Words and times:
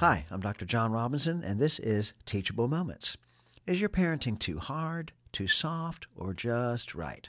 Hi, 0.00 0.26
I'm 0.30 0.40
Dr. 0.40 0.66
John 0.66 0.92
Robinson, 0.92 1.42
and 1.42 1.58
this 1.58 1.78
is 1.78 2.12
Teachable 2.26 2.68
Moments. 2.68 3.16
Is 3.66 3.80
your 3.80 3.88
parenting 3.88 4.38
too 4.38 4.58
hard, 4.58 5.12
too 5.32 5.46
soft, 5.46 6.06
or 6.14 6.34
just 6.34 6.94
right? 6.94 7.26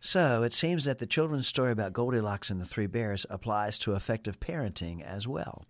So, 0.00 0.42
it 0.42 0.52
seems 0.52 0.86
that 0.86 0.98
the 0.98 1.06
children's 1.06 1.46
story 1.46 1.70
about 1.70 1.92
Goldilocks 1.92 2.50
and 2.50 2.60
the 2.60 2.66
Three 2.66 2.88
Bears 2.88 3.26
applies 3.30 3.78
to 3.78 3.94
effective 3.94 4.40
parenting 4.40 5.04
as 5.04 5.28
well. 5.28 5.66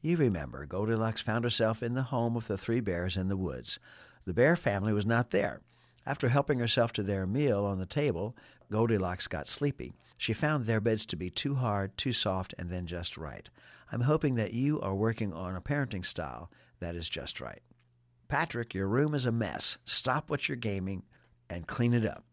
You 0.00 0.16
remember, 0.16 0.64
Goldilocks 0.64 1.20
found 1.20 1.44
herself 1.44 1.82
in 1.82 1.92
the 1.92 2.04
home 2.04 2.34
of 2.34 2.46
the 2.46 2.56
three 2.56 2.80
bears 2.80 3.18
in 3.18 3.28
the 3.28 3.36
woods. 3.36 3.78
The 4.24 4.32
bear 4.32 4.56
family 4.56 4.94
was 4.94 5.04
not 5.04 5.32
there. 5.32 5.60
After 6.08 6.30
helping 6.30 6.58
herself 6.58 6.94
to 6.94 7.02
their 7.02 7.26
meal 7.26 7.66
on 7.66 7.78
the 7.78 7.84
table, 7.84 8.34
Goldilocks 8.72 9.26
got 9.26 9.46
sleepy. 9.46 9.92
She 10.16 10.32
found 10.32 10.64
their 10.64 10.80
beds 10.80 11.04
to 11.04 11.16
be 11.16 11.28
too 11.28 11.56
hard, 11.56 11.98
too 11.98 12.14
soft, 12.14 12.54
and 12.56 12.70
then 12.70 12.86
just 12.86 13.18
right. 13.18 13.50
I'm 13.92 14.00
hoping 14.00 14.36
that 14.36 14.54
you 14.54 14.80
are 14.80 14.94
working 14.94 15.34
on 15.34 15.54
a 15.54 15.60
parenting 15.60 16.06
style 16.06 16.50
that 16.80 16.94
is 16.96 17.10
just 17.10 17.42
right. 17.42 17.60
Patrick, 18.26 18.72
your 18.72 18.88
room 18.88 19.12
is 19.12 19.26
a 19.26 19.32
mess. 19.32 19.76
Stop 19.84 20.30
what 20.30 20.48
you're 20.48 20.56
gaming 20.56 21.02
and 21.50 21.66
clean 21.66 21.92
it 21.92 22.06
up. 22.06 22.24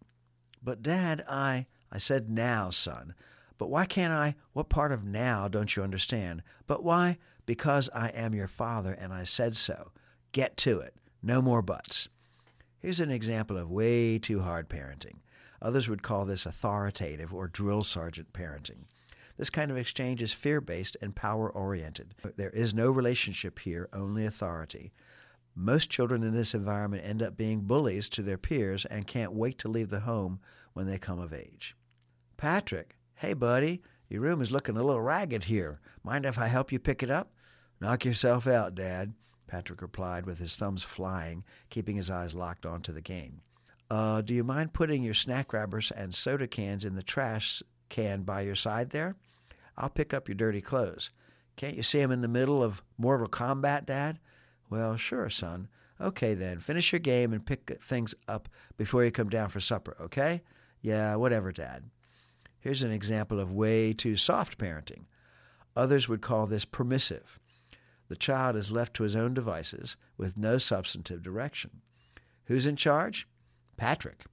But, 0.63 0.81
Dad, 0.81 1.25
I. 1.27 1.65
I 1.91 1.97
said 1.97 2.29
now, 2.29 2.69
son. 2.69 3.13
But 3.57 3.69
why 3.69 3.85
can't 3.85 4.13
I? 4.13 4.35
What 4.53 4.69
part 4.69 4.93
of 4.93 5.03
now 5.03 5.49
don't 5.49 5.75
you 5.75 5.83
understand? 5.83 6.43
But 6.65 6.85
why? 6.85 7.17
Because 7.45 7.89
I 7.93 8.07
am 8.07 8.33
your 8.33 8.47
father 8.47 8.93
and 8.93 9.11
I 9.11 9.25
said 9.25 9.57
so. 9.57 9.91
Get 10.31 10.55
to 10.59 10.79
it. 10.79 10.95
No 11.21 11.41
more 11.41 11.61
buts. 11.61 12.07
Here's 12.85 12.99
an 12.99 13.09
example 13.09 13.57
of 13.57 13.71
way 13.71 14.19
too 14.19 14.41
hard 14.41 14.69
parenting. 14.69 15.15
Others 15.59 15.89
would 15.89 16.03
call 16.03 16.23
this 16.23 16.45
authoritative 16.45 17.33
or 17.33 17.47
drill 17.47 17.81
sergeant 17.81 18.31
parenting. 18.31 18.83
This 19.37 19.49
kind 19.49 19.71
of 19.71 19.77
exchange 19.77 20.21
is 20.21 20.33
fear 20.33 20.61
based 20.61 20.95
and 21.01 21.15
power 21.15 21.49
oriented. 21.49 22.13
There 22.37 22.51
is 22.51 22.75
no 22.75 22.91
relationship 22.91 23.57
here, 23.57 23.89
only 23.91 24.23
authority. 24.23 24.91
Most 25.55 25.89
children 25.89 26.21
in 26.21 26.35
this 26.35 26.53
environment 26.53 27.03
end 27.03 27.23
up 27.23 27.35
being 27.35 27.61
bullies 27.61 28.07
to 28.09 28.21
their 28.21 28.37
peers 28.37 28.85
and 28.85 29.07
can't 29.07 29.33
wait 29.33 29.57
to 29.57 29.67
leave 29.67 29.89
the 29.89 30.01
home 30.01 30.39
when 30.73 30.85
they 30.85 30.99
come 30.99 31.17
of 31.17 31.33
age. 31.33 31.75
Patrick, 32.37 32.97
hey 33.15 33.33
buddy, 33.33 33.81
your 34.09 34.21
room 34.21 34.43
is 34.43 34.51
looking 34.51 34.77
a 34.77 34.83
little 34.83 35.01
ragged 35.01 35.45
here. 35.45 35.79
Mind 36.03 36.23
if 36.23 36.37
I 36.37 36.45
help 36.45 36.71
you 36.71 36.77
pick 36.77 37.01
it 37.01 37.09
up? 37.09 37.31
Knock 37.81 38.05
yourself 38.05 38.45
out, 38.45 38.75
Dad, 38.75 39.15
Patrick 39.47 39.81
replied 39.81 40.25
with 40.25 40.39
his 40.39 40.55
thumbs 40.55 40.83
flying, 40.83 41.43
keeping 41.69 41.95
his 41.95 42.09
eyes 42.09 42.33
locked 42.33 42.65
onto 42.65 42.91
the 42.91 43.01
game. 43.01 43.41
Uh, 43.89 44.21
do 44.21 44.33
you 44.33 44.43
mind 44.43 44.73
putting 44.73 45.03
your 45.03 45.13
snack 45.13 45.49
grabbers 45.49 45.91
and 45.91 46.13
soda 46.13 46.47
cans 46.47 46.83
in 46.83 46.95
the 46.95 47.03
trash 47.03 47.61
can 47.89 48.23
by 48.23 48.41
your 48.41 48.55
side 48.55 48.89
there? 48.89 49.15
I'll 49.77 49.89
pick 49.89 50.13
up 50.13 50.27
your 50.27 50.35
dirty 50.35 50.61
clothes. 50.61 51.11
Can't 51.55 51.75
you 51.75 51.83
see 51.83 52.01
I'm 52.01 52.11
in 52.11 52.21
the 52.21 52.27
middle 52.27 52.63
of 52.63 52.83
Mortal 52.97 53.27
Kombat, 53.27 53.85
Dad? 53.85 54.19
Well, 54.69 54.97
sure, 54.97 55.29
son. 55.29 55.69
Okay, 56.01 56.33
then. 56.33 56.59
Finish 56.59 56.91
your 56.91 56.99
game 56.99 57.31
and 57.31 57.45
pick 57.45 57.77
things 57.81 58.15
up 58.27 58.49
before 58.77 59.05
you 59.05 59.11
come 59.11 59.29
down 59.29 59.49
for 59.49 59.59
supper, 59.59 59.95
okay? 60.01 60.41
Yeah, 60.81 61.15
whatever, 61.15 61.51
Dad. 61.51 61.89
Here's 62.59 62.83
an 62.83 62.91
example 62.91 63.39
of 63.39 63.53
way 63.53 63.93
too 63.93 64.15
soft 64.15 64.57
parenting. 64.57 65.05
Others 65.75 66.09
would 66.09 66.21
call 66.21 66.47
this 66.47 66.65
permissive. 66.65 67.39
The 68.07 68.15
child 68.15 68.55
is 68.55 68.71
left 68.71 68.93
to 68.95 69.03
his 69.03 69.15
own 69.15 69.33
devices 69.33 69.97
with 70.17 70.37
no 70.37 70.57
substantive 70.57 71.23
direction. 71.23 71.81
Who's 72.45 72.67
in 72.67 72.75
charge? 72.75 73.27
Patrick. 73.77 74.25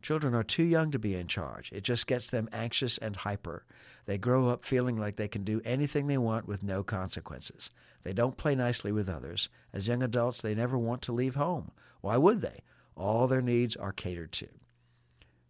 Children 0.00 0.34
are 0.34 0.42
too 0.42 0.64
young 0.64 0.90
to 0.90 0.98
be 0.98 1.14
in 1.14 1.28
charge. 1.28 1.72
It 1.72 1.82
just 1.82 2.06
gets 2.06 2.28
them 2.28 2.48
anxious 2.52 2.98
and 2.98 3.16
hyper. 3.16 3.64
They 4.04 4.18
grow 4.18 4.48
up 4.48 4.64
feeling 4.64 4.98
like 4.98 5.16
they 5.16 5.28
can 5.28 5.44
do 5.44 5.62
anything 5.64 6.06
they 6.06 6.18
want 6.18 6.46
with 6.46 6.62
no 6.62 6.82
consequences. 6.82 7.70
They 8.02 8.12
don't 8.12 8.36
play 8.36 8.54
nicely 8.54 8.92
with 8.92 9.08
others. 9.08 9.48
As 9.72 9.88
young 9.88 10.02
adults, 10.02 10.42
they 10.42 10.54
never 10.54 10.76
want 10.76 11.00
to 11.02 11.12
leave 11.12 11.36
home. 11.36 11.70
Why 12.02 12.18
would 12.18 12.42
they? 12.42 12.60
All 12.96 13.26
their 13.26 13.40
needs 13.40 13.76
are 13.76 13.92
catered 13.92 14.32
to. 14.32 14.48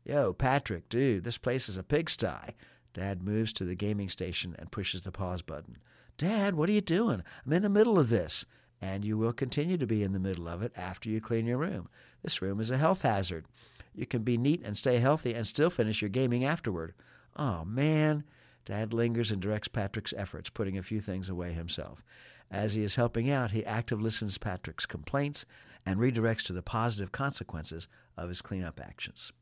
Yo, 0.05 0.33
Patrick, 0.33 0.89
dude, 0.89 1.25
this 1.25 1.39
place 1.39 1.69
is 1.69 1.77
a 1.77 1.83
pigsty. 1.83 2.55
Dad 2.93 3.25
moves 3.25 3.53
to 3.55 3.65
the 3.65 3.75
gaming 3.75 4.09
station 4.09 4.55
and 4.59 4.71
pushes 4.71 5.03
the 5.03 5.11
pause 5.11 5.43
button. 5.43 5.79
Dad, 6.17 6.55
what 6.55 6.69
are 6.69 6.73
you 6.73 6.81
doing? 6.81 7.23
I'm 7.45 7.53
in 7.53 7.63
the 7.63 7.69
middle 7.69 7.99
of 7.99 8.09
this. 8.09 8.45
And 8.81 9.05
you 9.05 9.17
will 9.17 9.33
continue 9.33 9.79
to 9.79 9.87
be 9.87 10.03
in 10.03 10.13
the 10.13 10.19
middle 10.19 10.47
of 10.47 10.63
it 10.63 10.73
after 10.77 11.09
you 11.09 11.21
clean 11.21 11.47
your 11.47 11.57
room. 11.57 11.89
This 12.23 12.43
room 12.43 12.61
is 12.61 12.71
a 12.71 12.77
health 12.77 13.03
hazard. 13.03 13.47
You 13.95 14.05
can 14.05 14.23
be 14.23 14.37
neat 14.37 14.63
and 14.63 14.77
stay 14.77 14.99
healthy 14.99 15.33
and 15.33 15.47
still 15.47 15.71
finish 15.71 16.03
your 16.03 16.11
gaming 16.11 16.45
afterward. 16.45 16.95
Oh, 17.37 17.65
man. 17.65 18.25
Dad 18.67 18.93
lingers 18.93 19.31
and 19.31 19.41
directs 19.41 19.69
Patrick's 19.69 20.15
efforts, 20.17 20.51
putting 20.51 20.77
a 20.77 20.83
few 20.83 21.01
things 21.01 21.29
away 21.29 21.53
himself. 21.53 22.03
As 22.51 22.75
he 22.75 22.83
is 22.83 22.97
helping 22.97 23.31
out, 23.31 23.53
he 23.53 23.65
actively 23.65 24.05
listens 24.05 24.37
Patrick's 24.39 24.87
complaints 24.87 25.47
and 25.87 25.99
redirects 25.99 26.45
to 26.47 26.53
the 26.53 26.63
positive 26.63 27.13
consequences 27.13 27.89
of 28.17 28.29
his 28.29 28.43
cleanup 28.43 28.81
actions. 28.81 29.33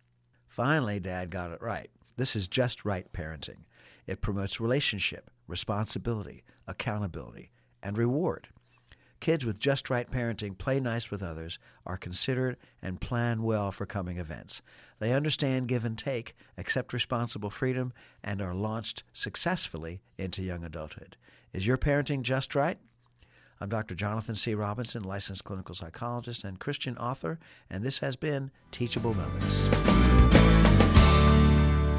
Finally, 0.47 1.01
Dad 1.01 1.31
got 1.31 1.51
it 1.51 1.63
right. 1.63 1.91
This 2.17 2.37
is 2.37 2.49
just 2.49 2.85
right 2.85 3.11
parenting. 3.13 3.65
It 4.07 4.21
promotes 4.21 4.61
relationship, 4.61 5.31
responsibility, 5.47 6.43
accountability, 6.67 7.51
and 7.83 7.97
reward. 7.97 8.49
Kids 9.21 9.47
with 9.47 9.61
just 9.61 9.89
right 9.89 10.11
parenting 10.11 10.59
play 10.59 10.81
nice 10.81 11.09
with 11.09 11.23
others, 11.23 11.61
are 11.87 11.97
considerate, 11.97 12.59
and 12.83 13.01
plan 13.01 13.45
well 13.45 13.71
for 13.71 13.87
coming 13.87 14.19
events. 14.19 14.63
They 14.99 15.13
understand 15.13 15.69
give 15.69 15.85
and 15.85 15.97
take, 15.97 16.35
accept 16.59 16.93
responsible 16.93 17.51
freedom, 17.51 17.93
and 18.25 18.43
are 18.43 18.53
launched 18.53 19.05
successfully 19.13 20.01
into 20.19 20.43
young 20.43 20.65
adulthood. 20.65 21.17
Is 21.53 21.69
your 21.69 21.79
parenting 21.79 22.23
just 22.23 22.57
right? 22.57 22.79
I'm 23.61 23.69
Dr. 23.69 23.95
Jonathan 23.95 24.35
C. 24.35 24.57
Robinson, 24.57 25.05
licensed 25.05 25.45
clinical 25.45 25.77
psychologist 25.77 26.43
and 26.43 26.59
Christian 26.59 26.99
author, 26.99 27.39
and 27.71 27.85
this 27.85 28.01
has 28.01 28.17
been 28.17 28.51
Teachable 28.73 29.15
Moments. 29.15 30.22